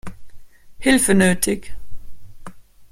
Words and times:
Hilfe 0.79 1.13
nötig. 1.13 1.75